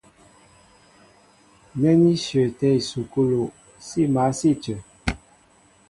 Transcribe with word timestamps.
Nɛ́ 1.79 1.95
ní 2.01 2.11
shyəətɛ́ 2.23 2.75
ísukúlu, 2.79 3.41
sí 3.85 4.01
mǎl 4.13 4.31
sí 4.39 4.49
a 4.55 4.59
cə. 4.63 4.75